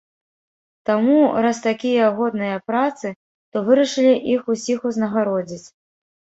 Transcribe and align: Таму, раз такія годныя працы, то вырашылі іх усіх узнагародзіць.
Таму, 0.89 1.17
раз 1.47 1.57
такія 1.67 2.07
годныя 2.21 2.57
працы, 2.71 3.07
то 3.53 3.57
вырашылі 3.69 4.19
іх 4.39 4.51
усіх 4.57 4.77
узнагародзіць. 4.93 5.65